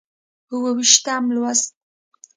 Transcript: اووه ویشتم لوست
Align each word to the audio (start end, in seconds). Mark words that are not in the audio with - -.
اووه 0.51 0.71
ویشتم 0.77 1.23
لوست 1.35 1.73